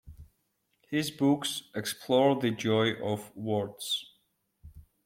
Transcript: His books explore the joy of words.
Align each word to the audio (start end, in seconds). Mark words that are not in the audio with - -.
His 0.89 1.11
books 1.11 1.61
explore 1.75 2.35
the 2.41 2.49
joy 2.49 2.93
of 3.03 3.29
words. 3.35 4.03